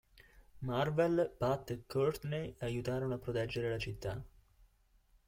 [0.69, 4.23] Marvel, Pat e Courtney aiutarono a proteggere la città.